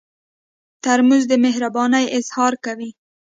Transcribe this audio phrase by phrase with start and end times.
[0.83, 2.89] ترموز د مهربانۍ اظهار کوي.